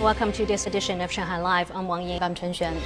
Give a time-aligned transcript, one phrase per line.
[0.00, 1.70] Welcome to this edition of Shanghai Live.
[1.74, 2.22] I'm Wang Ying.
[2.22, 2.76] I'm Chen Xuan.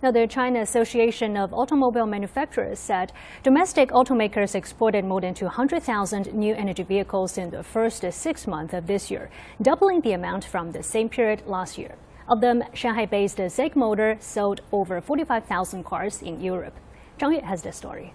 [0.00, 3.12] Now, the China Association of Automobile Manufacturers said
[3.42, 8.86] domestic automakers exported more than 200,000 new energy vehicles in the first six months of
[8.86, 9.28] this year,
[9.60, 11.96] doubling the amount from the same period last year.
[12.28, 16.76] Of them, Shanghai-based SAIC Motor sold over 45,000 cars in Europe.
[17.18, 18.14] Zhang Yue has the story.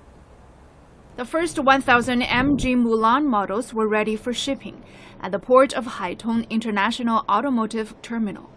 [1.16, 4.82] The first 1,000 MG Mulan models were ready for shipping
[5.22, 8.50] at the port of Haitong International Automotive Terminal.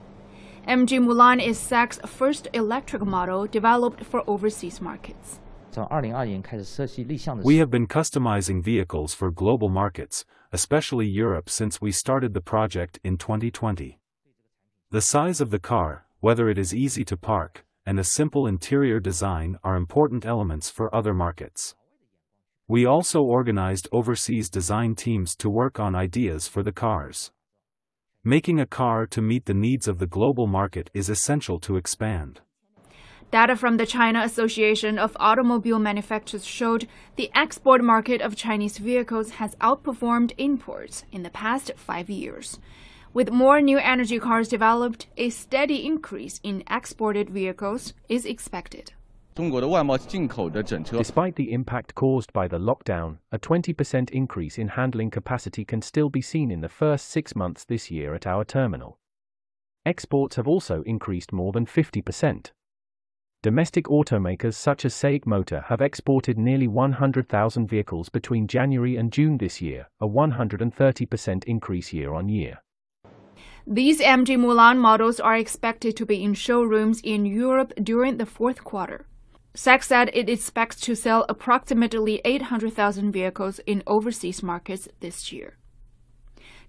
[0.67, 5.39] MG Mulan is SAIC's first electric model developed for overseas markets.
[7.43, 12.99] We have been customizing vehicles for global markets, especially Europe since we started the project
[13.05, 13.99] in 2020.
[14.91, 18.99] The size of the car, whether it is easy to park, and a simple interior
[18.99, 21.75] design are important elements for other markets.
[22.69, 27.31] We also organized overseas design teams to work on ideas for the cars.
[28.25, 32.41] Making a car to meet the needs of the global market is essential to expand.
[33.31, 39.31] Data from the China Association of Automobile Manufacturers showed the export market of Chinese vehicles
[39.39, 42.59] has outperformed imports in the past five years.
[43.15, 48.93] With more new energy cars developed, a steady increase in exported vehicles is expected.
[49.37, 56.09] Despite the impact caused by the lockdown, a 20% increase in handling capacity can still
[56.09, 58.99] be seen in the first six months this year at our terminal.
[59.85, 62.53] Exports have also increased more than 50%.
[63.43, 69.37] Domestic automakers such as SAIC Motor have exported nearly 100,000 vehicles between January and June
[69.37, 72.63] this year, a 130% increase year on year.
[73.67, 78.65] These MG Mulan models are expected to be in showrooms in Europe during the fourth
[78.65, 79.05] quarter.
[79.57, 85.57] SAIC said it expects to sell approximately 800,000 vehicles in overseas markets this year.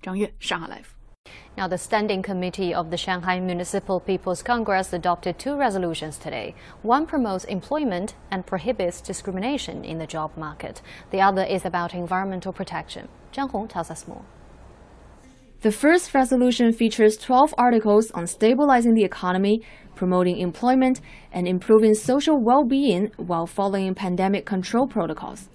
[0.02, 0.96] Zhang Yue, Shanghai Live.
[1.58, 6.56] Now, the Standing Committee of the Shanghai Municipal People's Congress adopted two resolutions today.
[6.82, 10.82] One promotes employment and prohibits discrimination in the job market.
[11.12, 13.10] The other is about environmental protection.
[13.34, 14.24] Zhang Hong tells us more.
[15.62, 19.64] The first resolution features 12 articles on stabilizing the economy,
[19.96, 21.02] promoting employment,
[21.32, 25.50] and improving social well being while following pandemic control protocols.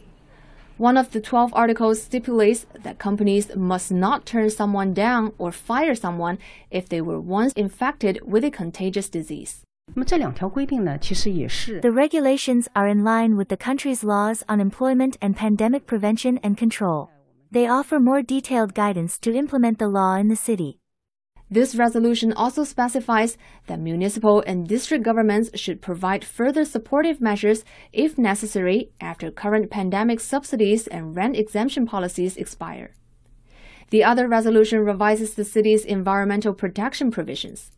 [0.76, 5.94] One of the 12 articles stipulates that companies must not turn someone down or fire
[5.94, 6.38] someone
[6.72, 9.62] if they were once infected with a contagious disease.
[9.94, 16.58] The regulations are in line with the country's laws on employment and pandemic prevention and
[16.58, 17.10] control.
[17.52, 20.78] They offer more detailed guidance to implement the law in the city.
[21.50, 23.36] This resolution also specifies
[23.66, 30.20] that municipal and district governments should provide further supportive measures if necessary after current pandemic
[30.20, 32.94] subsidies and rent exemption policies expire.
[33.90, 37.70] The other resolution revises the city's environmental protection provisions.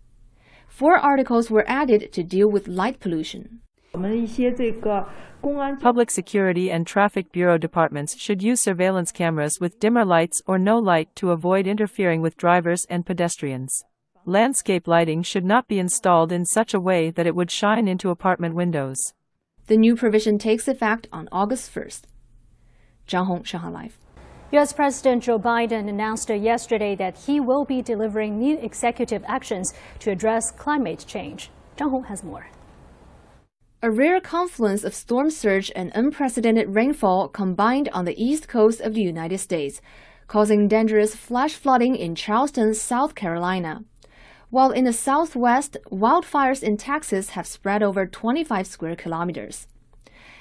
[0.69, 3.61] Four articles were added to deal with light pollution.
[5.81, 10.79] Public security and traffic bureau departments should use surveillance cameras with dimmer lights or no
[10.79, 13.85] light to avoid interfering with drivers and pedestrians.
[14.27, 18.11] Landscape lighting should not be installed in such a way that it would shine into
[18.11, 18.99] apartment windows.
[19.69, 22.03] The new provision takes effect on August 1st.
[23.07, 23.99] Zhang Hong, Shanghai Live.
[24.53, 24.73] U.S.
[24.73, 30.51] President Joe Biden announced yesterday that he will be delivering new executive actions to address
[30.51, 31.51] climate change.
[31.77, 32.49] Zhang Hong has more.
[33.85, 38.95] A rare confluence of storm surge and unprecedented rainfall combined on the east coast of
[38.95, 39.83] the United States,
[40.27, 43.85] causing dangerous flash flooding in Charleston, South Carolina.
[44.49, 49.67] While in the southwest, wildfires in Texas have spread over 25 square kilometers.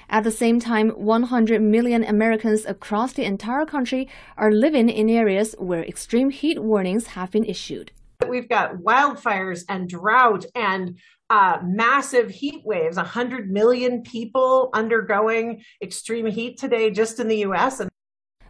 [0.08, 5.54] At the same time, 100 million Americans across the entire country are living in areas
[5.58, 7.92] where extreme heat warnings have been issued.
[8.34, 10.98] We've got wildfires and drought and
[11.30, 17.78] uh, massive heat waves 100 million people undergoing extreme heat today just in the US.
[17.78, 17.88] And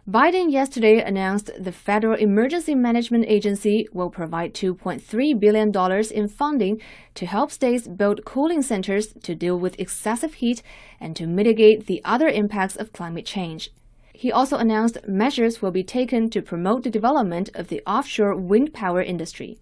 [0.09, 5.71] Biden yesterday announced the Federal Emergency Management Agency will provide $2.3 billion
[6.11, 6.81] in funding
[7.13, 10.63] to help states build cooling centers to deal with excessive heat
[10.99, 13.69] and to mitigate the other impacts of climate change.
[14.15, 18.73] He also announced measures will be taken to promote the development of the offshore wind
[18.73, 19.59] power industry.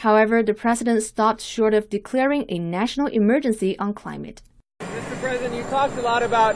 [0.00, 4.42] However, the president stopped short of declaring a national emergency on climate.
[4.82, 5.18] Mr.
[5.22, 6.54] President, you talked a lot about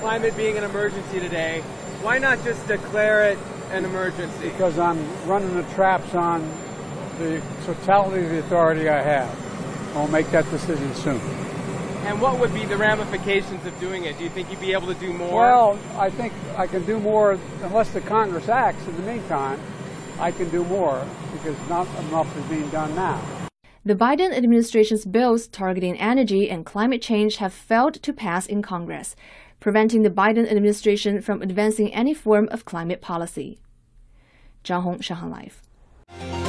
[0.00, 1.60] climate being an emergency today.
[2.00, 3.38] Why not just declare it
[3.72, 4.48] an emergency?
[4.48, 4.98] Because I'm
[5.28, 6.40] running the traps on
[7.18, 9.94] the totality of the authority I have.
[9.94, 11.20] I'll make that decision soon.
[12.06, 14.16] And what would be the ramifications of doing it?
[14.16, 15.38] Do you think you'd be able to do more?
[15.38, 18.86] Well, I think I can do more unless the Congress acts.
[18.86, 19.60] In the meantime,
[20.20, 23.20] I can do more because not enough is being done now.
[23.82, 29.16] The Biden administration's bills targeting energy and climate change have failed to pass in Congress,
[29.58, 33.58] preventing the Biden administration from advancing any form of climate policy.
[34.62, 36.39] Zhang Hong, Shanghai Live.